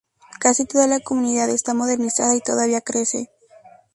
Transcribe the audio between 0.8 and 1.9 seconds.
la comunidad está